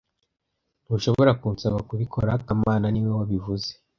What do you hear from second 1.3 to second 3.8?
kunsaba kubikora kamana niwe wabivuze